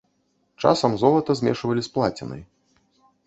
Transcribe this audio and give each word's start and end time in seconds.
Часам 0.61 0.95
золата 1.01 1.31
змешвалі 1.41 1.81
з 1.87 1.91
плацінай. 1.97 2.41